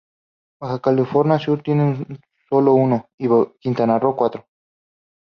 Baja 0.59 0.79
California 0.79 1.37
Sur 1.37 1.61
tiene 1.61 2.03
sólo 2.49 2.73
uno, 2.73 3.07
y 3.19 3.27
Quintana 3.59 3.99
Roo, 3.99 4.15
cuatro. 4.15 4.47